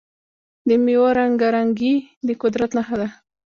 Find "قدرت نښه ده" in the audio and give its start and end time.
2.41-3.07